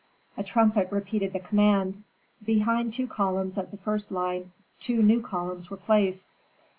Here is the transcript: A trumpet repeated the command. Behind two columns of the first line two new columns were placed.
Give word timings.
A 0.35 0.43
trumpet 0.43 0.87
repeated 0.91 1.31
the 1.31 1.39
command. 1.39 2.03
Behind 2.43 2.91
two 2.91 3.05
columns 3.05 3.55
of 3.55 3.69
the 3.69 3.77
first 3.77 4.11
line 4.11 4.51
two 4.79 5.03
new 5.03 5.21
columns 5.21 5.69
were 5.69 5.77
placed. 5.77 6.27